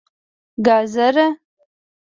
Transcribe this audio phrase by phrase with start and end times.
[0.63, 1.27] 🥕 ګازره